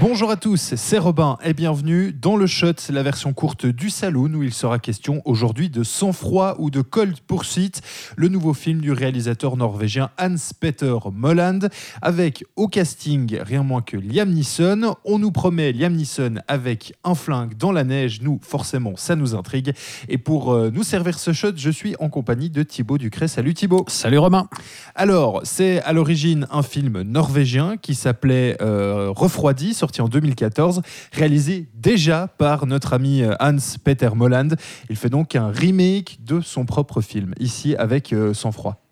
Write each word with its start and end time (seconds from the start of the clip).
Bonjour 0.00 0.30
à 0.30 0.36
tous, 0.36 0.74
c'est 0.76 0.98
Robin 0.98 1.38
et 1.42 1.54
bienvenue 1.54 2.12
dans 2.12 2.36
le 2.36 2.46
Shot, 2.46 2.74
la 2.90 3.02
version 3.02 3.32
courte 3.32 3.66
du 3.66 3.90
Saloon 3.90 4.32
où 4.34 4.44
il 4.44 4.54
sera 4.54 4.78
question 4.78 5.22
aujourd'hui 5.24 5.70
de 5.70 5.82
Sang-froid 5.82 6.54
ou 6.60 6.70
de 6.70 6.82
Cold 6.82 7.16
Pursuit, 7.26 7.72
le 8.16 8.28
nouveau 8.28 8.54
film 8.54 8.80
du 8.80 8.92
réalisateur 8.92 9.56
norvégien 9.56 10.10
Hans-Peter 10.16 10.94
Molland, 11.12 11.68
avec 12.00 12.44
au 12.54 12.68
casting 12.68 13.40
rien 13.40 13.64
moins 13.64 13.82
que 13.82 13.96
Liam 13.96 14.30
Neeson. 14.30 14.94
On 15.04 15.18
nous 15.18 15.32
promet 15.32 15.72
Liam 15.72 15.94
Neeson 15.94 16.36
avec 16.46 16.94
un 17.02 17.16
flingue 17.16 17.56
dans 17.56 17.72
la 17.72 17.82
neige, 17.82 18.20
nous 18.22 18.38
forcément 18.40 18.94
ça 18.94 19.16
nous 19.16 19.34
intrigue. 19.34 19.72
Et 20.08 20.18
pour 20.18 20.52
euh, 20.52 20.70
nous 20.72 20.84
servir 20.84 21.18
ce 21.18 21.32
shot, 21.32 21.56
je 21.56 21.70
suis 21.70 21.96
en 21.98 22.08
compagnie 22.08 22.50
de 22.50 22.62
Thibaut 22.62 22.98
Ducret. 22.98 23.26
Salut 23.26 23.52
Thibaut. 23.52 23.84
Salut 23.88 24.18
Robin. 24.18 24.48
Alors, 24.94 25.40
c'est 25.42 25.82
à 25.82 25.92
l'origine 25.92 26.46
un 26.52 26.62
film 26.62 27.02
norvégien 27.02 27.76
qui 27.76 27.96
s'appelait 27.96 28.56
euh, 28.62 29.10
Refroidi, 29.10 29.74
sorti 29.88 30.02
en 30.02 30.08
2014, 30.08 30.82
réalisé 31.12 31.66
déjà 31.74 32.28
par 32.36 32.66
notre 32.66 32.92
ami 32.92 33.22
euh, 33.22 33.34
Hans-Peter 33.40 34.10
Molland. 34.14 34.50
Il 34.90 34.96
fait 34.96 35.08
donc 35.08 35.34
un 35.34 35.48
remake 35.48 36.18
de 36.22 36.42
son 36.42 36.66
propre 36.66 37.00
film, 37.00 37.32
ici 37.40 37.74
avec 37.76 38.12
euh, 38.12 38.34
Sang 38.34 38.52
Froid. 38.52 38.87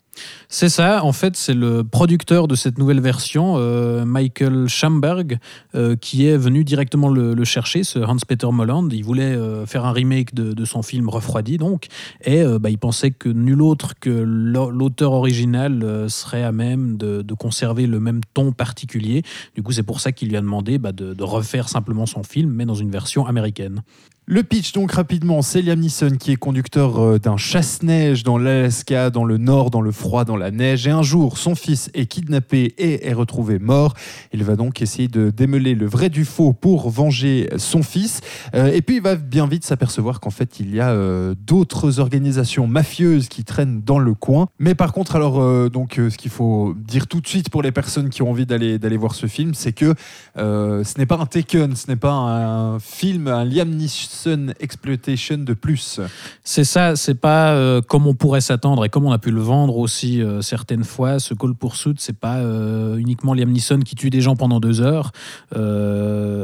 C'est 0.49 0.69
ça, 0.69 1.05
en 1.05 1.13
fait, 1.13 1.37
c'est 1.37 1.55
le 1.55 1.85
producteur 1.85 2.49
de 2.49 2.55
cette 2.55 2.79
nouvelle 2.79 3.01
version, 3.01 3.55
euh, 3.57 4.05
Michael 4.05 4.69
Schamberg, 4.69 5.39
euh, 5.75 5.97
qui 5.97 6.27
est 6.27 6.37
venu 6.37 6.65
directement 6.65 7.09
le, 7.09 7.45
chercher, 7.45 7.85
ce 7.85 7.99
Hans-Peter 7.99 8.49
Molland. 8.51 8.89
Il 8.93 9.05
voulait 9.05 9.25
euh, 9.25 9.67
faire 9.67 9.85
un 9.85 9.93
remake 9.93 10.35
de, 10.35 10.65
son 10.65 10.83
film 10.83 11.09
Refroidi, 11.09 11.59
donc, 11.59 11.87
et 12.25 12.43
bah, 12.61 12.71
il 12.71 12.79
pensait 12.79 13.11
que 13.13 13.29
nul 13.29 13.63
autre 13.63 13.95
que 14.01 14.11
l'auteur 14.11 15.13
original 15.13 16.07
serait 16.09 16.43
à 16.43 16.53
même 16.53 16.97
de, 16.97 17.23
conserver 17.39 17.87
le 17.87 18.01
même 18.01 18.21
ton 18.35 18.53
particulier. 18.53 19.23
Du 19.55 19.63
coup, 19.63 19.73
c'est 19.73 19.83
pour 19.83 20.01
ça 20.01 20.13
qu'il 20.13 20.29
lui 20.29 20.37
a 20.37 20.41
demandé 20.41 20.79
bah, 20.79 20.93
de 20.93 21.23
refaire 21.23 21.69
simplement 21.69 22.07
son 22.07 22.23
film, 22.23 22.51
mais 22.51 22.65
dans 22.65 22.75
une 22.75 22.91
version 22.91 23.27
américaine. 23.27 23.83
Le 24.29 24.43
pitch, 24.43 24.73
donc 24.73 24.91
rapidement, 24.91 25.41
c'est 25.41 25.63
Liam 25.63 25.79
Neeson 25.79 26.17
qui 26.19 26.33
est 26.33 26.37
conducteur 26.37 26.99
euh, 26.99 27.19
d'un 27.21 27.37
chasse-neige 27.37 28.25
dans 28.25 28.39
l'Alaska, 28.39 29.11
dans 29.11 29.25
le 29.25 29.39
nord, 29.39 29.71
dans 29.71 29.81
le 29.81 29.93
froid, 29.93 30.25
dans 30.25 30.37
la 30.37 30.51
neige. 30.51 30.89
Et 30.89 30.91
un 30.91 31.05
jour, 31.05 31.39
son 31.39 31.55
fils 31.55 31.91
est 31.95 32.07
kidnappé 32.07 32.75
et 32.77 33.07
est 33.07 33.13
retrouvé 33.13 33.61
mort. 33.61 33.95
Il 34.33 34.43
va 34.43 34.57
donc 34.57 34.83
essayer 34.83 35.07
de 35.07 35.31
démêler 35.31 35.77
le 35.77 35.87
vrai 35.87 36.09
du 36.09 36.25
faux 36.25 36.53
pour 36.53 36.91
venger 36.91 37.49
son 37.57 37.85
fils. 37.85 38.21
Euh, 38.57 38.73
et 38.73 38.83
puis 38.83 38.97
il 38.97 39.03
va 39.03 39.15
bien 39.15 39.47
vite 39.47 39.65
s'apercevoir 39.65 40.19
qu'en 40.19 40.31
fait, 40.31 40.59
il 40.59 40.75
y 40.75 40.81
a 40.81 40.91
euh, 40.91 41.37
d'autres 41.47 42.01
organisations 42.01 42.67
mafieuses 42.67 43.29
qui 43.29 43.45
traînent 43.45 43.83
dans 43.83 44.01
le 44.01 44.15
coin. 44.15 44.49
Mais 44.59 44.75
par 44.75 44.93
contre, 44.93 45.15
alors, 45.15 45.71
donc, 45.71 46.01
ce 46.11 46.17
qu'il 46.17 46.33
faut 46.33 46.75
dire 46.77 47.07
tout 47.07 47.21
de 47.21 47.29
suite 47.29 47.49
pour 47.49 47.63
les 47.63 47.71
personnes 47.71 48.11
qui 48.11 48.23
ont 48.23 48.31
envie 48.31 48.45
d'aller 48.45 48.81
d'aller 48.81 48.97
voir 48.97 49.15
ce 49.15 49.29
film, 49.29 49.55
c'est 49.55 49.73
que 49.73 49.95
ce 50.37 50.99
n'est 50.99 51.07
pas 51.07 51.19
un 51.19 51.27
Taken, 51.27 51.77
ce 51.77 51.87
n'est 51.87 51.95
pas 51.95 52.11
un 52.11 52.81
film, 52.81 53.29
un 53.29 53.45
Liam 53.45 53.71
Neeson 53.71 54.16
Exploitation 54.61 55.39
de 55.39 55.53
plus. 55.53 56.01
C'est 56.45 56.65
ça, 56.65 56.97
c'est 56.97 57.15
pas 57.15 57.53
euh, 57.53 57.81
comme 57.81 58.07
on 58.07 58.15
pourrait 58.15 58.41
s'attendre 58.41 58.85
et 58.85 58.89
comme 58.89 59.05
on 59.05 59.13
a 59.13 59.19
pu 59.19 59.31
le 59.31 59.41
vendre 59.41 59.77
aussi 59.77 60.23
euh, 60.23 60.41
certaines 60.43 60.85
fois. 60.85 61.19
Ce 61.19 61.35
Call 61.35 61.55
Pursuit, 61.55 61.95
c'est 61.99 62.19
pas 62.19 62.37
euh, 62.37 62.97
uniquement 62.97 63.35
Liam 63.35 63.51
Neeson 63.51 63.81
qui 63.81 63.95
tue 63.95 64.11
des 64.11 64.21
gens 64.21 64.37
pendant 64.37 64.61
deux 64.61 64.81
heures. 64.81 65.13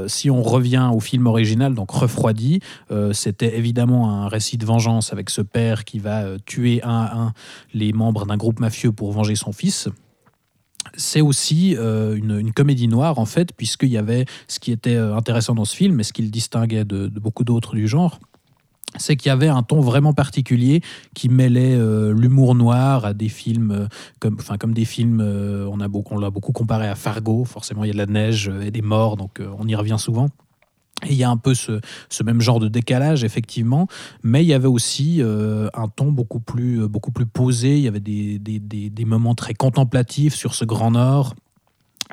si 0.09 0.31
on 0.31 0.43
revient 0.43 0.91
au 0.93 1.01
film 1.01 1.27
original, 1.27 1.75
donc 1.75 1.91
Refroidi, 1.91 2.61
c'était 3.13 3.57
évidemment 3.57 4.11
un 4.11 4.29
récit 4.29 4.57
de 4.59 4.67
vengeance 4.67 5.13
avec 5.13 5.31
ce 5.31 5.41
père 5.43 5.85
qui 5.85 5.99
va 5.99 6.25
tuer 6.45 6.83
un 6.83 6.93
à 6.93 7.17
un 7.17 7.33
les 7.75 7.93
membres 7.93 8.27
d'un 8.27 8.37
groupe 8.37 8.61
mafieux 8.61 8.93
pour 8.93 9.13
venger 9.13 9.35
son 9.35 9.53
fils 9.53 9.89
c'est 10.97 11.21
aussi 11.21 11.77
euh, 11.77 12.15
une, 12.15 12.53
comédie 12.53 12.89
noire, 12.89 13.19
en 13.19 13.27
fait, 13.27 13.53
puisqu'il 13.57 13.91
y 13.91 13.99
avait 13.99 14.27
ce 14.49 14.61
qui 14.61 14.73
était 14.73 14.97
euh, 14.97 15.17
intéressant 15.17 15.55
dans 15.55 15.65
ce 15.65 15.75
film, 15.75 16.01
et 16.01 16.03
ce 16.03 16.13
qui 16.13 16.23
le 16.23 16.29
distinguait 16.29 16.85
de, 16.85 17.09
beaucoup 17.09 17.45
d'autres 17.45 17.75
du 17.75 17.89
genre, 17.89 18.19
c'est 18.99 19.17
qu'il 19.17 19.29
y 19.29 19.33
avait 19.33 19.49
un 19.49 19.63
ton 19.63 19.81
vraiment 19.81 20.13
particulier 20.13 20.83
qui 21.15 21.31
mêlait 21.31 21.75
euh, 21.75 22.13
l'humour 22.13 22.55
noir 22.55 23.07
à 23.07 23.15
des 23.15 23.31
films 23.31 23.89
comme, 24.21 24.37
comme 24.37 24.75
des 24.75 24.85
films, 24.85 25.21
on 25.23 25.77
l'a 25.77 25.89
beaucoup, 25.89 26.15
beaucoup 26.31 26.53
comparé 26.53 26.89
à 26.89 26.95
Fargo, 26.95 27.45
forcément 27.45 27.85
il 27.85 27.89
y 27.89 27.91
a 27.91 27.95
de 27.95 27.99
la 27.99 28.07
neige 28.07 28.53
et 28.63 28.71
des 28.71 28.83
morts, 28.83 29.17
donc 29.17 29.41
on 29.59 29.67
y 29.67 29.75
revient 29.75 29.97
souvent. 29.99 30.29
Il 31.09 31.17
y 31.17 31.25
a 31.25 31.31
un 31.31 31.37
peu 31.37 31.55
ce, 31.55 31.81
même 32.25 32.41
genre 32.41 32.61
de 32.61 32.69
décalage, 32.69 33.25
effectivement, 33.25 33.89
mais 34.23 34.45
il 34.45 34.49
y 34.49 34.55
avait 34.55 34.69
aussi 34.69 35.21
euh, 35.21 35.69
un 35.75 35.89
ton 35.89 36.13
beaucoup 36.13 36.41
plus, 36.41 36.83
euh, 36.83 36.89
beaucoup 36.89 37.11
plus 37.11 37.27
posé, 37.27 37.77
il 37.77 37.83
y 37.83 37.89
avait 37.89 38.01
des, 38.01 38.39
des, 38.39 39.05
moments 39.05 39.35
très 39.35 39.55
contemplatifs 39.55 40.35
sur 40.35 40.55
ce 40.55 40.65
Grand 40.65 40.93
Nord. 40.93 41.35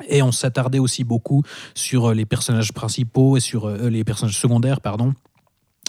Et 0.08 0.22
on 0.22 0.32
s'attardait 0.32 0.78
aussi 0.78 1.04
beaucoup 1.04 1.42
sur 1.74 2.06
euh, 2.06 2.14
les 2.14 2.24
personnages 2.24 2.72
principaux 2.72 3.36
et 3.36 3.40
sur 3.40 3.68
les 3.68 4.02
personnages 4.02 4.38
secondaires, 4.38 4.80
pardon, 4.80 5.14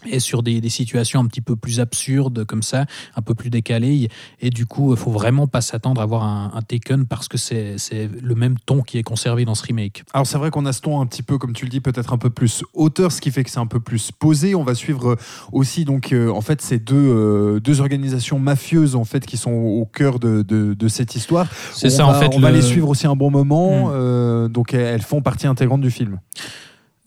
et 0.06 0.20
sur 0.20 0.44
des, 0.44 0.62
situations 0.70 1.20
un 1.20 1.26
petit 1.26 1.42
peu 1.42 1.56
plus 1.56 1.80
absurdes 1.80 2.46
comme 2.46 2.64
ça, 2.64 2.86
un 3.16 3.22
peu 3.22 3.36
plus 3.36 3.50
décalées. 3.50 4.10
Et 4.40 4.50
du 4.50 4.66
coup, 4.66 4.94
il 4.94 4.98
faut 4.98 5.12
vraiment 5.12 5.48
pas 5.48 5.62
s'attendre 5.62 6.02
à 6.02 6.06
voir 6.06 6.24
un, 6.24 6.52
un 6.54 6.62
Taken 6.62 7.06
parce 7.06 7.28
que 7.28 7.38
c'est 7.38 7.76
le 8.22 8.36
même 8.36 8.58
ton 8.66 8.82
qui 8.82 8.98
est 8.98 9.04
conservé 9.04 9.44
dans 9.46 9.56
ce 9.56 9.64
remake. 9.64 10.04
Alors 10.14 10.28
c'est 10.28 10.38
vrai 10.38 10.50
qu'on 10.50 10.66
a 10.66 10.74
ce 10.74 10.82
ton 10.82 11.02
un 11.02 11.06
petit 11.06 11.24
peu, 11.24 11.38
comme 11.38 11.54
tu 11.54 11.66
le 11.66 11.72
dis, 11.72 11.82
peut-être 11.82 12.14
un 12.14 12.18
peu 12.18 12.30
plus 12.30 12.64
auteur, 12.74 13.12
ce 13.12 13.22
qui 13.22 13.32
fait 13.32 13.44
que 13.44 13.50
c'est 13.50 13.60
un 13.60 13.68
peu 13.68 13.80
plus 13.80 14.12
posé. 14.12 14.56
On 14.56 14.64
va 14.64 14.76
suivre 14.76 15.18
aussi 15.52 15.86
donc 15.86 16.14
euh, 16.14 16.30
en 16.30 16.42
fait 16.42 16.62
ces 16.62 16.80
deux, 16.80 16.96
euh, 16.96 17.60
deux 17.60 17.82
organisations 17.82 18.40
mafieuses 18.40 18.96
en 18.96 19.04
fait 19.04 19.26
qui 19.26 19.38
sont 19.38 19.52
au 19.52 19.86
cœur 19.86 20.20
de, 20.20 20.42
de, 20.42 20.88
cette 20.88 21.16
histoire. 21.16 21.48
C'est 21.74 21.90
ça 21.90 22.06
en 22.06 22.14
fait. 22.14 22.30
On 22.34 22.40
va 22.40 22.52
les 22.52 22.62
suivre 22.62 22.90
aussi 22.90 23.08
un 23.08 23.16
bon 23.16 23.32
moment. 23.32 23.88
Hmm. 23.88 23.92
Euh, 23.94 24.48
donc 24.48 24.74
elles 24.74 25.02
font 25.02 25.22
partie 25.22 25.48
intégrante 25.48 25.82
du 25.82 25.92
film. 25.92 26.20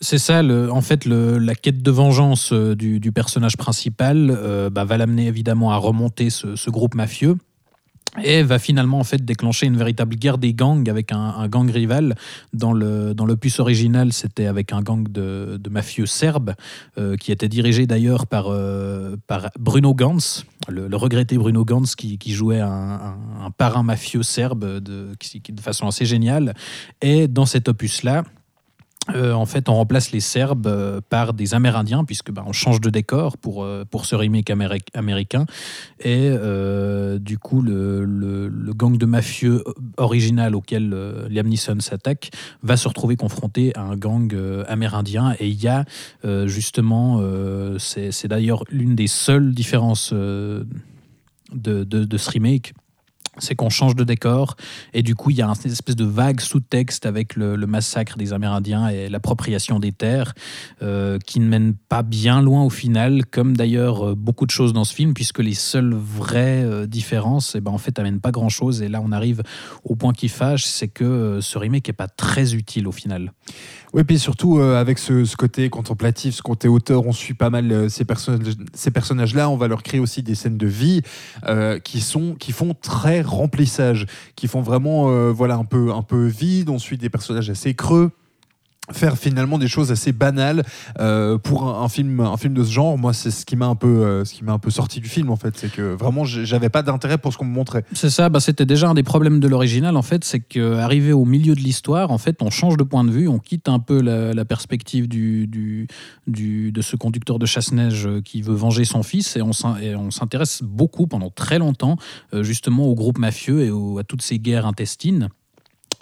C'est 0.04 0.18
ça, 0.18 0.42
en 0.44 0.82
fait, 0.82 1.06
la 1.06 1.54
quête 1.54 1.82
de 1.82 1.90
vengeance 1.90 2.52
euh, 2.52 2.76
du, 2.76 3.10
personnage 3.10 3.56
principal 3.56 4.30
euh, 4.30 4.68
bah, 4.68 4.84
va 4.84 4.98
l'amener 4.98 5.28
évidemment 5.28 5.70
à 5.70 5.78
remonter 5.78 6.28
ce, 6.28 6.70
groupe 6.70 6.94
mafieux 6.94 7.38
et 8.22 8.42
va 8.42 8.58
finalement 8.58 8.98
en 8.98 9.04
fait 9.04 9.24
déclencher 9.24 9.64
une 9.66 9.78
véritable 9.78 10.14
guerre 10.16 10.36
des 10.36 10.52
gangs 10.52 10.90
avec 10.90 11.10
un, 11.10 11.48
gang 11.48 11.70
rival. 11.70 12.16
Dans 12.52 12.74
le 12.74 13.14
dans 13.14 13.24
l'opus 13.24 13.60
original, 13.60 14.12
c'était 14.12 14.44
avec 14.44 14.74
un 14.74 14.82
gang 14.82 15.10
de, 15.10 15.58
mafieux 15.70 16.06
serbes 16.06 16.52
euh, 16.98 17.16
qui 17.16 17.32
était 17.32 17.48
dirigé 17.48 17.86
d'ailleurs 17.86 18.26
par 18.26 18.50
Bruno 19.58 19.94
Gans, 19.94 20.44
le, 20.68 20.94
regretté 20.96 21.38
Bruno 21.38 21.64
Gans 21.64 21.94
qui, 21.96 22.18
jouait 22.26 22.60
un, 22.60 23.16
parrain 23.56 23.82
mafieux 23.82 24.22
serbe 24.22 24.80
de, 24.80 25.14
de 25.48 25.60
façon 25.62 25.86
assez 25.86 26.04
géniale. 26.04 26.52
Et 27.00 27.26
dans 27.26 27.46
cet 27.46 27.68
opus 27.68 28.02
là 28.02 28.22
euh, 29.10 29.32
en 29.32 29.44
fait, 29.44 29.68
on 29.68 29.74
remplace 29.74 30.12
les 30.12 30.20
Serbes 30.20 30.66
euh, 30.66 31.00
par 31.06 31.34
des 31.34 31.54
Amérindiens, 31.54 32.04
puisque 32.04 32.30
bah, 32.30 32.44
on 32.46 32.52
change 32.52 32.80
de 32.80 32.90
décor 32.90 33.36
pour, 33.36 33.62
euh, 33.62 33.84
pour 33.84 34.06
ce 34.06 34.16
remake 34.16 34.50
américain. 34.50 35.46
Et 36.02 36.30
du 37.18 37.38
coup, 37.38 37.62
le, 37.62 38.04
le, 38.04 38.72
gang 38.74 38.96
de 38.98 39.06
mafieux 39.06 39.62
original 39.96 40.56
auquel 40.56 40.90
Liam 41.30 41.46
Neeson 41.46 41.78
s'attaque 41.80 42.30
va 42.62 42.76
se 42.76 42.88
retrouver 42.88 43.16
confronté 43.16 43.72
à 43.76 43.82
un 43.82 43.96
gang 43.96 44.34
amérindien. 44.68 45.34
Et 45.38 45.48
il 45.48 45.62
y 45.62 45.68
a 45.68 45.84
justement, 46.46 47.22
c'est 47.78 48.26
d'ailleurs 48.26 48.64
l'une 48.70 48.94
des 48.94 49.06
seules 49.06 49.54
différences 49.54 50.12
de, 50.12 50.66
de, 51.52 51.84
de 51.84 52.16
ce 52.18 52.30
remake 52.30 52.74
c'est 53.38 53.54
qu'on 53.54 53.70
change 53.70 53.94
de 53.94 54.04
décor 54.04 54.56
et 54.92 55.02
du 55.02 55.14
coup 55.14 55.30
il 55.30 55.36
y 55.36 55.42
a 55.42 55.46
une 55.46 55.70
espèce 55.70 55.96
de 55.96 56.04
vague 56.04 56.40
sous-texte 56.40 57.06
avec 57.06 57.36
le, 57.36 57.56
massacre 57.66 58.16
des 58.16 58.32
Amérindiens 58.32 58.88
et 58.88 59.08
l'appropriation 59.08 59.78
des 59.78 59.92
terres 59.92 60.34
euh, 60.82 61.18
qui 61.18 61.40
ne 61.40 61.46
mène 61.46 61.74
pas 61.74 62.02
bien 62.02 62.42
loin 62.42 62.62
au 62.62 62.70
final, 62.70 63.24
comme 63.26 63.56
d'ailleurs 63.56 64.10
euh, 64.10 64.14
beaucoup 64.14 64.46
de 64.46 64.50
choses 64.50 64.72
dans 64.72 64.84
ce 64.84 64.94
film, 64.94 65.14
puisque 65.14 65.38
les 65.38 65.54
seules 65.54 65.94
vraies 65.94 66.62
euh, 66.64 66.86
différences, 66.86 67.54
eh 67.54 67.60
ben, 67.60 67.70
en 67.70 67.78
fait, 67.78 67.98
amènent 67.98 68.20
pas 68.20 68.30
grand-chose. 68.30 68.82
Et 68.82 68.88
là, 68.88 69.00
on 69.02 69.12
arrive 69.12 69.42
au 69.84 69.96
point 69.96 70.12
qui 70.12 70.28
fâche, 70.28 70.64
c'est 70.64 70.88
que 70.88 71.38
ce 71.40 71.58
remake 71.58 71.88
n'est 71.88 71.94
pas 71.94 72.08
très 72.08 72.54
utile 72.54 72.86
au 72.86 72.92
final. 72.92 73.32
Oui, 73.92 74.02
puis 74.02 74.18
surtout 74.18 74.58
avec 74.58 74.98
ce, 74.98 75.36
côté 75.36 75.70
contemplatif, 75.70 76.34
ce 76.34 76.42
côté 76.42 76.66
auteur, 76.66 77.06
on 77.06 77.12
suit 77.12 77.34
pas 77.34 77.48
mal 77.48 77.88
ces, 77.88 78.04
ces 78.74 78.90
personnages-là. 78.90 79.48
On 79.48 79.56
va 79.56 79.68
leur 79.68 79.84
créer 79.84 80.00
aussi 80.00 80.22
des 80.24 80.34
scènes 80.34 80.58
de 80.58 80.66
vie 80.66 81.02
qui 81.84 82.00
sont 82.00 82.34
qui 82.34 82.50
font 82.50 82.74
très 82.74 83.22
remplissage, 83.22 84.06
qui 84.34 84.48
font 84.48 84.62
vraiment 84.62 85.10
euh, 85.10 85.30
voilà 85.30 85.54
un 85.54 85.64
peu 85.64 85.92
un 85.92 86.02
peu 86.02 86.26
vide. 86.26 86.70
On 86.70 86.78
suit 86.78 86.98
des 86.98 87.08
personnages 87.08 87.50
assez 87.50 87.74
creux 87.74 88.10
faire 88.92 89.16
finalement 89.16 89.58
des 89.58 89.68
choses 89.68 89.90
assez 89.90 90.12
banales 90.12 90.62
euh, 90.98 91.38
pour 91.38 91.68
un, 91.68 91.88
film 91.88 92.20
un 92.20 92.36
film 92.36 92.54
de 92.54 92.64
ce 92.64 92.72
genre. 92.72 92.98
Moi 92.98 93.12
c'est 93.12 93.30
ce 93.30 93.46
qui 93.46 93.56
m'a 93.56 93.66
un 93.66 93.74
peu 93.74 93.86
euh, 93.86 94.24
ce 94.24 94.34
qui 94.34 94.44
m'a 94.44 94.52
un 94.52 94.58
peu 94.58 94.70
sorti 94.70 95.00
du 95.00 95.08
film 95.08 95.30
en 95.30 95.36
fait. 95.36 95.56
C'est 95.56 95.72
que 95.72 95.82
vraiment 95.82 96.24
j'avais 96.24 96.68
pas 96.68 96.82
d'intérêt 96.82 97.18
pour 97.18 97.32
ce 97.32 97.38
qu'on 97.38 97.44
me 97.44 97.54
montrait. 97.54 97.84
C'est 97.92 98.10
ça, 98.10 98.28
bah, 98.28 98.40
c'était 98.40 98.66
déjà 98.66 98.88
un 98.88 98.94
des 98.94 99.02
problèmes 99.02 99.40
de 99.40 99.48
l'original 99.48 99.96
en 99.96 100.02
fait, 100.02 100.24
c'est 100.24 100.40
qu'arrivé 100.40 101.12
au 101.12 101.24
milieu 101.24 101.54
de 101.54 101.60
l'histoire, 101.60 102.10
en 102.10 102.18
fait, 102.18 102.42
on 102.42 102.50
change 102.50 102.76
de 102.76 102.82
point 102.82 103.04
de 103.04 103.10
vue, 103.10 103.28
on 103.28 103.38
quitte 103.38 103.68
un 103.68 103.78
peu 103.78 104.00
la, 104.00 104.44
perspective 104.44 105.08
du, 105.08 105.46
du, 105.46 106.72
de 106.72 106.82
ce 106.82 106.96
conducteur 106.96 107.38
de 107.38 107.46
chasse-neige 107.46 108.06
euh, 108.06 108.20
qui 108.20 108.42
veut 108.42 108.54
venger 108.54 108.84
son 108.84 109.02
fils. 109.02 109.36
Et 109.36 109.42
on 109.42 110.10
s'intéresse 110.10 110.62
beaucoup 110.62 111.06
pendant 111.06 111.30
très 111.30 111.58
longtemps 111.58 111.96
justement 112.32 112.86
au 112.86 112.94
groupe 112.94 113.18
mafieux 113.18 113.62
et 113.62 113.70
à 113.98 114.04
toutes 114.04 114.22
ces 114.22 114.38
guerres 114.38 114.66
intestines. 114.66 115.30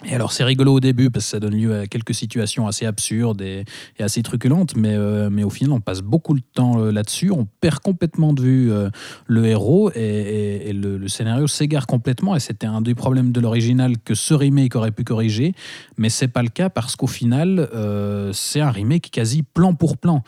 Et 0.05 0.15
alors 0.15 0.31
c'est 0.31 0.43
rigolo 0.43 0.73
au 0.73 0.79
début 0.79 1.09
parce 1.09 1.25
que 1.25 1.31
ça 1.31 1.39
donne 1.39 1.55
lieu 1.55 1.79
à 1.79 1.87
quelques 1.87 2.13
situations 2.13 2.67
assez 2.67 2.85
absurdes 2.85 3.41
et, 3.41 3.65
assez 3.99 4.21
truculentes, 4.21 4.75
mais, 4.75 4.93
euh, 4.95 5.29
mais 5.31 5.43
au 5.43 5.49
final 5.49 5.73
on 5.73 5.79
passe 5.79 6.01
beaucoup 6.01 6.33
de 6.33 6.43
temps 6.53 6.79
euh, 6.79 6.91
là-dessus, 6.91 7.31
on 7.31 7.47
perd 7.61 7.79
complètement 7.79 8.33
de 8.33 8.41
vue 8.41 8.71
euh, 8.71 8.89
le 9.27 9.45
héros 9.45 9.91
et, 9.95 10.71
le, 10.73 11.07
scénario 11.07 11.47
s'égare 11.47 11.87
complètement. 11.87 12.35
Et 12.35 12.39
c'était 12.39 12.67
un 12.67 12.81
des 12.81 12.95
problèmes 12.95 13.31
de 13.31 13.39
l'original 13.39 13.97
que 13.97 14.15
ce 14.15 14.33
remake 14.33 14.75
aurait 14.75 14.91
pu 14.91 15.03
corriger, 15.03 15.53
mais 15.97 16.09
c'est 16.09 16.27
pas 16.27 16.41
le 16.41 16.49
cas 16.49 16.69
parce 16.69 16.95
qu'au 16.95 17.07
final 17.07 17.69
c'est 18.33 18.61
un 18.61 18.71
remake 18.71 19.09
quasi 19.11 19.43
plan 19.43 19.73
pour 19.73 19.97
plan. 19.97 20.23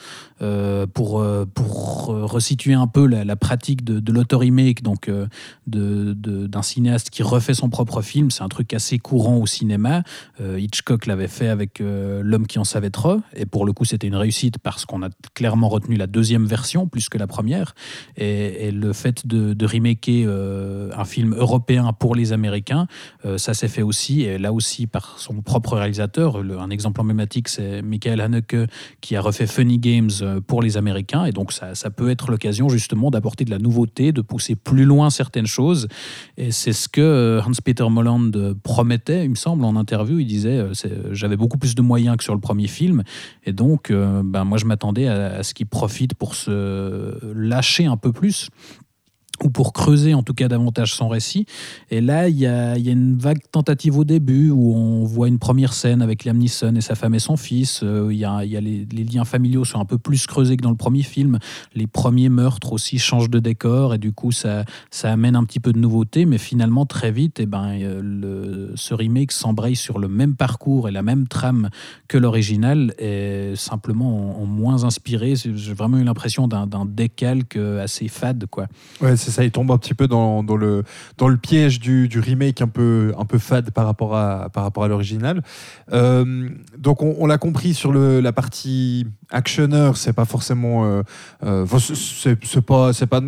Pour, 0.94 1.26
pour 1.54 2.06
resituer 2.08 2.74
un 2.74 2.88
peu 2.88 3.06
la, 3.08 3.36
pratique 3.36 3.84
de, 3.84 4.00
de 4.00 4.12
l'auto-remake, 4.12 4.84
donc 4.84 5.10
euh, 5.10 5.28
de- 5.68 6.14
de- 6.14 6.48
d'un 6.48 6.62
cinéaste 6.62 7.10
qui 7.10 7.24
refait 7.24 7.54
son 7.54 7.70
propre 7.70 8.02
film, 8.02 8.32
c'est 8.32 8.44
un 8.44 8.50
truc 8.50 8.74
assez 8.74 9.00
courant 9.00 9.38
au 9.38 9.46
Euh, 10.42 10.60
Hitchcock 10.60 11.06
l'avait 11.06 11.28
fait 11.28 11.48
avec 11.48 11.82
euh, 11.82 12.22
L'homme 12.24 12.48
qui 12.48 12.60
en 12.60 12.64
savait 12.64 12.90
trop, 12.90 13.22
et 13.36 13.46
pour 13.46 13.66
le 13.66 13.74
coup 13.74 13.86
c'était 13.86 14.08
une 14.08 14.16
réussite 14.16 14.58
parce 14.60 14.86
qu'on 14.86 15.04
a 15.04 15.10
clairement 15.34 15.70
retenu 15.70 15.96
la 15.96 16.08
deuxième 16.08 16.46
version 16.46 16.88
plus 16.88 17.10
que 17.10 17.18
la 17.18 17.28
première. 17.28 17.76
Et, 18.18 18.72
le 18.72 18.94
fait 18.94 19.26
de, 19.28 19.54
de 19.54 19.66
remaker 19.66 20.26
euh, 20.28 20.90
un 20.96 21.06
film 21.06 21.34
européen 21.36 21.94
pour 21.94 22.16
les 22.16 22.34
Américains, 22.34 22.88
ça 23.38 23.54
s'est 23.54 23.68
fait 23.68 23.82
aussi, 23.82 24.24
et 24.24 24.38
là 24.38 24.52
aussi 24.52 24.88
par 24.88 25.20
son 25.20 25.42
propre 25.42 25.78
réalisateur. 25.78 26.38
Un 26.38 26.70
exemple 26.70 27.02
emblématique, 27.02 27.48
c'est 27.48 27.82
Michael 27.82 28.22
Haneke 28.22 28.56
qui 29.02 29.16
a 29.16 29.22
refait 29.22 29.48
Funny 29.48 29.80
Games 29.80 30.12
pour 30.48 30.62
les 30.62 30.78
Américains. 30.78 31.26
Et 31.26 31.32
donc, 31.32 31.52
ça, 31.52 31.90
peut 31.90 32.10
être 32.10 32.32
l'occasion 32.32 32.70
justement 32.70 33.12
d'apporter 33.12 33.46
de 33.46 33.52
la 33.52 33.60
nouveauté, 33.60 34.12
de 34.12 34.22
pousser 34.22 34.56
plus 34.56 34.86
loin 34.86 35.10
certaines 35.10 35.48
choses. 35.48 35.88
Et 36.38 36.52
c'est 36.52 36.74
ce 36.74 36.90
que 36.90 37.40
Hans-Peter 37.46 37.88
Molland 37.90 38.32
promettait, 38.64 39.26
il 39.26 39.30
me 39.30 39.36
en 39.52 39.76
interview. 39.76 40.20
Il 40.20 40.26
disait 40.26 40.58
euh, 40.58 40.74
c'est- 40.74 41.14
J'avais 41.14 41.38
beaucoup 41.38 41.58
plus 41.58 41.76
de 41.76 41.82
moyens 41.82 42.18
que 42.18 42.24
sur 42.24 42.34
le 42.34 42.40
premier 42.42 42.68
film. 42.68 43.04
Et 43.46 43.54
donc, 43.54 43.92
euh, 43.92 44.22
ben, 44.24 44.44
moi, 44.44 44.58
je 44.58 44.66
m'attendais 44.66 45.08
à, 45.08 45.38
à 45.38 45.44
ce 45.44 45.54
qu'il 45.54 45.68
profite 45.68 46.14
pour 46.16 46.36
se 46.36 47.34
lâcher 47.34 47.86
un 47.86 47.98
peu 47.98 48.12
plus 48.12 48.50
ou 49.44 49.50
pour 49.50 49.74
creuser 49.74 50.14
en 50.14 50.24
tout 50.24 50.34
cas 50.34 50.48
davantage 50.48 50.94
son 50.94 51.08
récit. 51.08 51.46
Et 51.92 52.02
là, 52.02 52.30
il 52.30 52.38
y 52.38 52.46
a, 52.46 52.78
une 52.78 53.18
vague 53.18 53.42
tentative 53.52 53.98
au 53.98 54.04
début 54.04 54.50
où 54.50 54.76
on 54.76 55.04
voit 55.04 55.28
une 55.28 55.40
première 55.40 55.74
scène 55.74 56.02
avec 56.02 56.24
Liam 56.24 56.38
Neeson 56.38 56.76
et 56.76 56.82
sa 56.82 56.96
femme 56.96 57.16
et 57.16 57.20
son 57.20 57.38
fils. 57.38 57.82
Euh, 57.84 58.10
il 58.12 58.18
y 58.18 58.26
a, 58.26 58.44
les, 58.44 58.86
liens 58.86 59.26
familiaux 59.26 59.66
sont 59.66 59.80
un 59.80 59.86
peu 59.86 59.98
plus 59.98 60.26
creusés 60.28 60.58
que 60.58 60.64
dans 60.64 60.70
le 60.70 60.76
premier 60.76 61.04
film. 61.04 61.40
Les 61.74 61.88
premiers 61.88 62.30
meurtres 62.30 62.74
aussi 62.74 63.00
changent 63.00 63.30
de 63.30 63.40
décor 63.40 63.94
et 63.94 63.98
du 63.98 64.14
coup, 64.14 64.32
ça, 64.32 64.66
amène 65.04 65.36
un 65.36 65.44
petit 65.44 65.60
peu 65.60 65.74
de 65.74 65.80
nouveauté. 65.80 66.26
Mais 66.26 66.38
finalement, 66.38 66.86
très 66.86 67.12
vite, 67.12 67.40
eh 67.40 67.46
ben, 67.46 67.78
euh, 67.82 68.02
le, 68.02 68.72
ce 68.76 68.94
remake 68.94 69.32
s'embraye 69.32 69.76
sur 69.76 70.00
le 70.00 70.08
même 70.08 70.36
parcours 70.36 70.88
et 70.90 70.92
la 70.92 71.04
même 71.04 71.28
trame 71.28 71.70
que 72.08 72.18
l'original 72.18 72.94
et 73.00 73.54
simplement 73.56 74.38
en, 74.40 74.44
en 74.44 74.46
moins 74.46 74.84
inspiré. 74.84 75.36
J'ai 75.36 75.74
vraiment 75.74 75.98
eu 75.98 76.04
l'impression 76.04 76.48
d'un 76.48 76.86
décalque 76.86 77.58
assez 77.58 78.08
fade, 78.08 78.46
quoi. 78.50 78.68
Ça, 79.32 79.44
il 79.44 79.52
tombe 79.52 79.72
un 79.72 79.78
petit 79.78 79.94
peu 79.94 80.08
dans, 80.08 80.44
dans 80.44 80.56
le, 80.56 80.84
dans 81.18 81.28
le 81.28 81.38
piège 81.38 81.80
du, 81.80 82.08
du 82.08 82.20
remake 82.20 82.62
un 82.62 82.68
peu, 82.68 83.14
un 83.18 83.26
peu 83.26 83.38
fade 83.38 83.72
par 83.72 83.86
rapport 83.86 84.16
à, 84.16 84.50
par 84.54 84.64
rapport 84.64 84.84
à 84.84 84.88
l'original. 84.88 85.42
Euh, 85.94 86.50
donc, 86.78 87.02
on, 87.02 87.16
on 87.20 87.26
l'a 87.26 87.38
compris 87.38 87.74
sur 87.74 87.92
le, 87.92 88.20
la 88.22 88.32
partie 88.34 89.06
actionneur, 89.32 89.98
c'est 89.98 90.14
pas 90.14 90.26
forcément. 90.26 90.86
euh, 90.86 91.02
euh, 91.44 91.66
c'est- 91.80 92.62
pas, 92.62 92.94
c'est 92.94 93.08
pas 93.08 93.22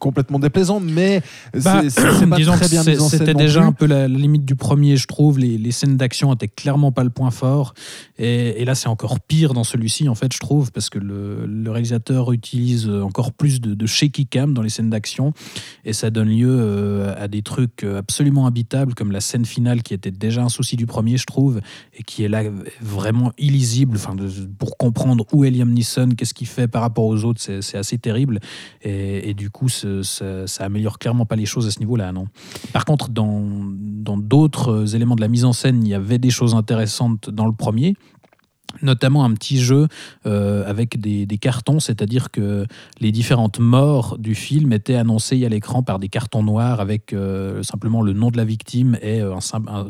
complètement 0.00 0.38
déplaisant, 0.38 0.80
mais 0.80 1.22
Bah, 1.54 1.80
c'est- 1.82 1.90
c'est 1.90 2.12
c'est 2.18 2.26
pas 2.26 2.36
disons 2.36 2.52
très 2.52 2.68
bien 2.68 2.82
mis 2.84 2.98
en 2.98 3.08
scène. 3.08 3.20
C'était 3.20 3.34
déjà 3.34 3.60
plus. 3.60 3.68
un 3.68 3.72
peu 3.72 3.86
la, 3.86 4.08
la 4.08 4.18
limite 4.18 4.44
du 4.44 4.54
premier, 4.56 4.96
je 4.96 5.06
trouve. 5.06 5.38
Les, 5.38 5.58
les 5.58 5.72
scènes 5.72 5.96
d'action 5.96 6.32
étaient 6.34 6.48
clairement 6.48 6.92
pas 6.92 7.02
le 7.04 7.10
point 7.10 7.30
fort. 7.30 7.74
Et, 8.18 8.60
et 8.60 8.64
là, 8.64 8.74
c'est 8.74 8.88
encore 8.88 9.20
pire 9.20 9.54
dans 9.54 9.64
celui-ci, 9.64 10.08
en 10.08 10.14
fait, 10.14 10.32
je 10.32 10.38
trouve, 10.38 10.70
parce 10.72 10.90
que 10.90 10.98
le, 10.98 11.46
le 11.46 11.70
réalisateur 11.70 12.32
utilise 12.32 12.88
encore 12.88 13.32
plus 13.32 13.60
de, 13.60 13.74
de 13.74 13.86
shaky 13.86 14.26
cam 14.26 14.54
dans 14.54 14.62
les 14.62 14.68
scènes 14.68 14.90
d'action. 14.90 15.32
Et 15.84 15.92
ça 15.92 16.10
donne 16.10 16.28
lieu 16.28 16.48
euh, 16.50 17.14
à 17.16 17.28
des 17.28 17.42
trucs 17.42 17.84
absolument 17.84 18.46
habitables, 18.46 18.94
comme 18.94 19.12
la 19.12 19.20
scène 19.20 19.44
finale 19.44 19.82
qui 19.82 19.94
était 19.94 20.10
déjà 20.10 20.42
un 20.42 20.48
souci 20.48 20.76
du 20.76 20.86
premier, 20.86 21.16
je 21.16 21.26
trouve, 21.26 21.60
et 21.92 22.02
qui 22.02 22.24
est 22.24 22.28
là 22.28 22.42
vraiment 22.80 23.32
illisible. 23.38 23.96
Enfin, 23.96 24.16
pour 24.58 24.76
comprendre 24.76 25.26
où 25.32 25.44
est 25.44 25.50
Liam 25.50 25.70
Neeson, 25.70 26.10
qu'est-ce 26.16 26.34
qu'il 26.34 26.46
fait 26.46 26.68
par 26.68 26.82
rapport 26.82 27.04
aux 27.04 27.24
autres, 27.24 27.40
c'est 27.40 27.76
assez 27.76 27.98
terrible. 27.98 28.40
Et, 28.82 29.34
du 29.34 29.50
coup, 29.50 29.68
ça, 29.68 30.46
ça 30.46 30.64
améliore 30.64 30.98
clairement 30.98 31.26
pas 31.26 31.36
les 31.36 31.46
choses 31.46 31.66
à 31.66 31.70
ce 31.70 31.78
niveau-là, 31.80 32.12
non. 32.12 32.26
Par 32.72 32.84
contre, 32.84 33.10
dans 33.10 33.44
dans 34.04 34.18
d'autres 34.18 34.94
éléments 34.94 35.16
de 35.16 35.20
la 35.20 35.28
mise 35.28 35.44
en 35.44 35.52
scène, 35.52 35.82
il 35.82 35.88
y 35.88 35.94
avait 35.94 36.18
des 36.18 36.30
choses 36.30 36.54
intéressantes 36.54 37.30
dans 37.30 37.46
le 37.46 37.52
premier 37.52 37.96
notamment 38.84 39.24
un 39.24 39.32
petit 39.32 39.60
jeu 39.60 39.88
euh, 40.26 40.64
avec 40.66 41.00
des, 41.00 41.26
cartons, 41.38 41.80
c'est-à-dire 41.80 42.30
que 42.30 42.64
les 43.00 43.10
différentes 43.10 43.58
morts 43.58 44.16
du 44.18 44.34
film 44.34 44.72
étaient 44.72 44.94
annoncées 44.94 45.44
à 45.44 45.48
l'écran 45.48 45.82
par 45.82 45.98
des 45.98 46.08
cartons 46.08 46.42
noirs 46.42 46.80
avec 46.80 47.12
euh, 47.12 47.62
simplement 47.62 48.02
le 48.02 48.12
nom 48.12 48.30
de 48.30 48.36
la 48.36 48.44
victime 48.44 48.96
et 49.02 49.20
euh, 49.20 49.34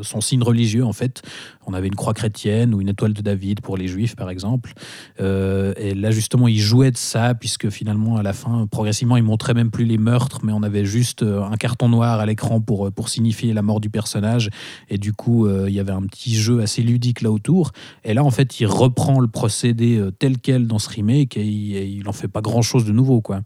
son 0.01 0.21
signe 0.21 0.41
religieux 0.41 0.83
en 0.83 0.93
fait. 0.93 1.21
On 1.67 1.73
avait 1.73 1.87
une 1.87 1.95
croix 1.95 2.13
chrétienne 2.13 2.73
ou 2.73 2.81
une 2.81 2.89
étoile 2.89 3.13
de 3.13 3.21
David 3.21 3.61
pour 3.61 3.77
les 3.77 3.87
juifs 3.87 4.15
par 4.15 4.29
exemple. 4.29 4.73
Et 5.19 5.93
là 5.95 6.11
justement 6.11 6.47
ils 6.47 6.59
jouaient 6.59 6.91
de 6.91 6.97
ça 6.97 7.33
puisque 7.33 7.69
finalement 7.69 8.17
à 8.17 8.23
la 8.23 8.33
fin 8.33 8.67
progressivement 8.67 9.17
ils 9.17 9.23
montraient 9.23 9.53
même 9.53 9.71
plus 9.71 9.85
les 9.85 9.97
meurtres 9.97 10.41
mais 10.43 10.53
on 10.53 10.61
avait 10.61 10.85
juste 10.85 11.23
un 11.23 11.55
carton 11.57 11.89
noir 11.89 12.19
à 12.19 12.25
l'écran 12.25 12.61
pour, 12.61 12.91
pour 12.91 13.09
signifier 13.09 13.53
la 13.53 13.61
mort 13.61 13.79
du 13.79 13.89
personnage 13.89 14.49
et 14.89 14.97
du 14.97 15.13
coup 15.13 15.47
il 15.49 15.73
y 15.73 15.79
avait 15.79 15.91
un 15.91 16.03
petit 16.03 16.35
jeu 16.35 16.61
assez 16.61 16.83
ludique 16.83 17.21
là 17.21 17.31
autour 17.31 17.71
et 18.03 18.13
là, 18.13 18.23
en 18.23 18.31
fait, 18.31 18.59
il 18.59 18.67
reprend 18.85 19.19
le 19.19 19.27
procédé 19.27 19.97
euh, 19.97 20.11
tel 20.11 20.39
quel 20.39 20.67
dans 20.67 20.79
ce 20.79 20.89
remake 20.89 21.37
et 21.37 21.43
il, 21.43 21.75
et 21.75 21.85
il 21.85 22.07
en 22.07 22.13
fait 22.13 22.27
pas 22.27 22.41
grand 22.41 22.61
chose 22.61 22.85
de 22.85 22.91
nouveau, 22.91 23.21
quoi. 23.21 23.41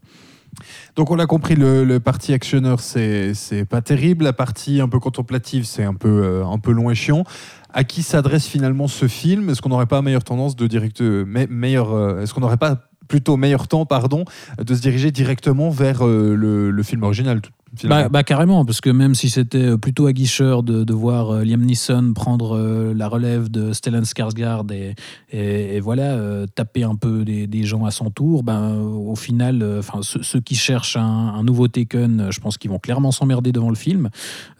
Donc 0.96 1.10
on 1.10 1.14
l'a 1.14 1.26
compris, 1.26 1.54
le, 1.54 1.98
parti 1.98 2.32
actionneur, 2.32 2.80
c'est 2.80 3.64
pas 3.68 3.82
terrible. 3.82 4.24
La 4.24 4.32
partie 4.32 4.80
un 4.80 4.88
peu 4.88 4.98
contemplative, 4.98 5.64
c'est 5.64 5.84
un 5.84 5.94
peu, 5.94 6.08
euh, 6.08 6.44
un 6.44 6.58
peu 6.58 6.72
long 6.72 6.90
et 6.90 6.94
chiant. 6.94 7.24
À 7.72 7.84
qui 7.84 8.02
s'adresse 8.02 8.46
finalement 8.46 8.88
ce 8.88 9.06
film? 9.06 9.48
Est-ce 9.48 9.62
qu'on 9.62 9.68
n'aurait 9.68 9.86
pas 9.86 10.02
meilleure 10.02 10.24
tendance 10.24 10.56
de 10.56 10.66
direct, 10.66 11.00
euh, 11.02 11.24
me- 11.24 11.46
meilleur, 11.46 12.20
Est-ce 12.20 12.34
qu'on 12.34 12.40
n'aurait 12.40 12.56
pas 12.56 12.88
plutôt 13.08 13.36
meilleur 13.36 13.68
temps, 13.68 13.86
pardon, 13.86 14.24
de 14.58 14.74
se 14.74 14.80
diriger 14.80 15.10
directement 15.10 15.70
vers 15.70 16.04
le, 16.04 16.82
film 16.82 17.02
original 17.02 17.40
Bah, 17.84 18.08
bah, 18.08 18.24
carrément, 18.24 18.64
parce 18.64 18.80
que 18.80 18.90
même 18.90 19.14
si 19.14 19.30
c'était 19.30 19.78
plutôt 19.78 20.06
aguicheur 20.06 20.64
de, 20.64 20.82
de 20.82 20.92
voir 20.92 21.30
euh, 21.30 21.44
Liam 21.44 21.60
Neeson 21.60 22.12
prendre 22.14 22.56
euh, 22.56 22.92
la 22.94 23.08
relève 23.08 23.48
de 23.48 23.72
Stellan 23.72 24.02
Skarsgård 24.02 24.72
et, 24.72 24.94
et, 25.30 25.78
voilà, 25.78 26.14
euh, 26.14 26.46
taper 26.52 26.82
un 26.82 26.96
peu 26.96 27.24
des, 27.24 27.46
des 27.46 27.62
gens 27.62 27.84
à 27.84 27.92
son 27.92 28.10
tour, 28.10 28.42
ben, 28.42 28.76
au 28.76 29.14
final, 29.14 29.62
euh, 29.62 29.82
ceux, 30.02 30.40
qui 30.40 30.56
cherchent 30.56 30.96
un, 30.96 31.42
nouveau 31.44 31.68
Taken, 31.68 32.20
euh, 32.20 32.30
je 32.30 32.40
pense 32.40 32.58
qu'ils 32.58 32.70
vont 32.70 32.78
clairement 32.78 33.12
s'emmerder 33.12 33.52
devant 33.52 33.70
le 33.70 33.76
film. 33.76 34.10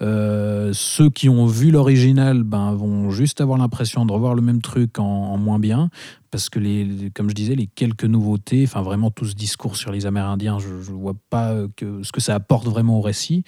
Euh, 0.02 0.70
ceux 0.72 1.10
qui 1.10 1.28
ont 1.28 1.46
vu 1.46 1.70
l'original 1.72 2.44
ben, 2.44 2.74
vont 2.74 3.10
juste 3.10 3.40
avoir 3.40 3.58
l'impression 3.58 4.06
de 4.06 4.12
revoir 4.12 4.34
le 4.34 4.42
même 4.42 4.62
truc 4.62 4.98
en 4.98 5.36
moins 5.36 5.58
bien. 5.58 5.90
Parce 6.30 6.48
que, 6.48 6.58
les, 6.58 7.10
comme 7.14 7.28
je 7.28 7.34
disais, 7.34 7.54
les 7.54 7.66
quelques 7.66 8.04
nouveautés, 8.04 8.64
enfin 8.64 8.82
vraiment 8.82 9.10
tout 9.10 9.24
ce 9.24 9.34
discours 9.34 9.76
sur 9.76 9.90
les 9.90 10.06
Amérindiens, 10.06 10.58
je 10.58 10.68
ne 10.68 10.96
vois 10.96 11.16
pas 11.28 11.52
euh, 11.52 11.68
que, 11.76 12.02
ce 12.02 12.12
que 12.12 12.20
ça 12.20 12.34
apporte 12.34 12.66
vraiment 12.66 12.98
au 12.98 13.00
récit. 13.00 13.44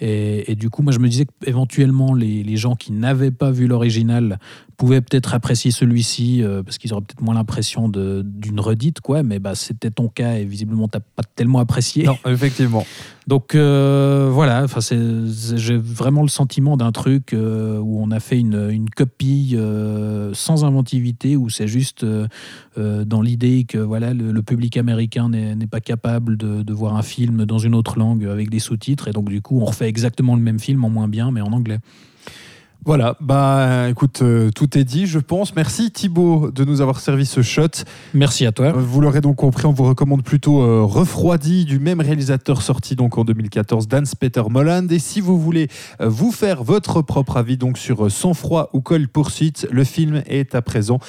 Et, 0.00 0.50
et 0.50 0.54
du 0.54 0.70
coup, 0.70 0.82
moi, 0.82 0.92
je 0.92 0.98
me 0.98 1.08
disais 1.08 1.26
qu'éventuellement, 1.26 2.14
les, 2.14 2.42
les 2.42 2.56
gens 2.56 2.74
qui 2.74 2.92
n'avaient 2.92 3.30
pas 3.30 3.50
vu 3.50 3.66
l'original 3.66 4.38
pouvaient 4.76 5.00
peut-être 5.00 5.34
apprécier 5.34 5.70
celui-ci, 5.70 6.42
euh, 6.42 6.62
parce 6.62 6.78
qu'ils 6.78 6.92
auraient 6.92 7.02
peut-être 7.02 7.22
moins 7.22 7.34
l'impression 7.34 7.88
d'une 7.88 8.60
redite, 8.60 9.00
quoi. 9.00 9.22
Mais 9.22 9.38
bah, 9.38 9.54
c'était 9.54 9.90
ton 9.90 10.08
cas, 10.08 10.34
et 10.34 10.44
visiblement, 10.44 10.88
tu 10.88 10.98
n'as 10.98 11.04
pas 11.16 11.22
tellement 11.34 11.58
apprécié. 11.58 12.04
Non, 12.04 12.16
effectivement. 12.26 12.86
Donc 13.26 13.56
euh, 13.56 14.30
voilà, 14.32 14.62
enfin 14.62 14.78
j'ai 14.80 15.76
vraiment 15.76 16.22
le 16.22 16.28
sentiment 16.28 16.76
d'un 16.76 16.92
truc 16.92 17.32
euh, 17.32 17.76
où 17.80 18.00
on 18.00 18.12
a 18.12 18.20
fait 18.20 18.38
une, 18.38 18.70
une 18.70 18.88
copie 18.88 19.56
sans 20.32 20.64
inventivité, 20.64 21.36
où 21.36 21.50
c'est 21.50 21.66
juste 21.66 22.06
dans 22.76 23.20
l'idée 23.20 23.64
que 23.64 23.78
voilà 23.78 24.14
le, 24.14 24.30
le 24.30 24.42
public 24.42 24.76
américain 24.76 25.28
n'est 25.28 25.56
n'est 25.56 25.66
pas 25.66 25.80
capable 25.80 26.36
de, 26.36 26.62
de 26.62 26.72
voir 26.72 26.94
un 26.94 27.02
film 27.02 27.46
dans 27.46 27.58
une 27.58 27.74
autre 27.74 27.98
langue 27.98 28.26
avec 28.26 28.48
des 28.48 28.60
sous-titres, 28.60 29.08
et 29.08 29.10
donc 29.10 29.28
du 29.28 29.42
coup 29.42 29.58
on 29.60 29.64
refait 29.64 29.88
exactement 29.88 30.36
le 30.36 30.42
même 30.42 30.60
film 30.60 30.84
en 30.84 30.90
moins 30.90 31.08
bien, 31.08 31.32
mais 31.32 31.40
en 31.40 31.52
anglais. 31.52 31.80
Voilà, 32.84 33.16
bah 33.20 33.88
écoute, 33.88 34.22
euh, 34.22 34.50
tout 34.54 34.78
est 34.78 34.84
dit, 34.84 35.06
je 35.06 35.18
pense. 35.18 35.56
Merci 35.56 35.90
Thibaut 35.90 36.52
de 36.52 36.64
nous 36.64 36.80
avoir 36.80 37.00
servi 37.00 37.26
ce 37.26 37.42
shot. 37.42 37.66
Merci 38.14 38.46
à 38.46 38.52
toi. 38.52 38.66
Euh, 38.66 38.72
Vous 38.74 39.00
l'aurez 39.00 39.20
donc 39.20 39.36
compris, 39.36 39.66
on 39.66 39.72
vous 39.72 39.84
recommande 39.84 40.22
plutôt 40.22 40.62
euh, 40.62 40.82
Refroidi 40.84 41.64
du 41.64 41.80
même 41.80 42.00
réalisateur 42.00 42.62
sorti 42.62 42.94
donc 42.94 43.18
en 43.18 43.24
2014, 43.24 43.88
Dan 43.88 44.04
Peter 44.20 44.42
Molland. 44.48 44.86
Et 44.90 45.00
si 45.00 45.20
vous 45.20 45.36
voulez 45.36 45.68
euh, 46.00 46.08
vous 46.08 46.30
faire 46.30 46.62
votre 46.62 47.02
propre 47.02 47.38
avis 47.38 47.56
donc 47.56 47.76
sur 47.76 48.10
Sang 48.10 48.34
froid 48.34 48.70
ou 48.72 48.80
Cold 48.80 49.08
Poursuite, 49.08 49.66
le 49.72 49.82
film 49.82 50.22
est 50.26 50.54
à 50.54 50.62
présent 50.62 51.00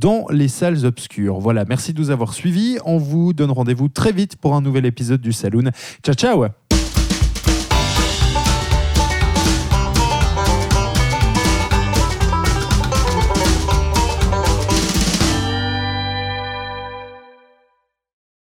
dans 0.00 0.26
les 0.30 0.48
salles 0.48 0.86
obscures. 0.86 1.40
Voilà, 1.40 1.64
merci 1.68 1.92
de 1.92 2.00
nous 2.00 2.10
avoir 2.10 2.32
suivis. 2.32 2.78
On 2.84 2.98
vous 2.98 3.32
donne 3.32 3.50
rendez-vous 3.50 3.88
très 3.88 4.12
vite 4.12 4.36
pour 4.36 4.54
un 4.54 4.62
nouvel 4.62 4.86
épisode 4.86 5.20
du 5.20 5.32
Saloon. 5.32 5.70
Ciao 6.02 6.14
ciao 6.14 6.67